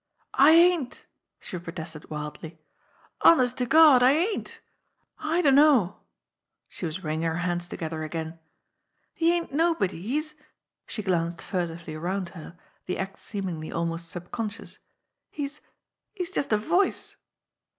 "I 0.33 0.53
ain't!" 0.53 1.05
she 1.39 1.59
protested 1.59 2.09
wildly. 2.09 2.59
"Honest 3.21 3.59
to 3.59 3.67
Gawd, 3.67 4.01
I 4.01 4.13
ain't! 4.13 4.59
I 5.19 5.43
dunno!" 5.43 5.99
She 6.67 6.87
was 6.87 7.03
wringing 7.03 7.27
her 7.27 7.37
hands 7.45 7.69
together 7.69 8.01
again. 8.03 8.39
"He 9.13 9.31
ain't 9.37 9.51
nobody, 9.51 10.01
he's" 10.01 10.33
she 10.87 11.03
glanced 11.03 11.43
furtively 11.43 11.93
around 11.93 12.29
her, 12.29 12.57
the 12.87 12.97
act 12.97 13.19
seemingly 13.19 13.71
almost 13.71 14.09
subconscious 14.09 14.79
"he's 15.29 15.61
he's 16.15 16.31
just 16.31 16.51
a 16.51 16.57
voice." 16.57 17.15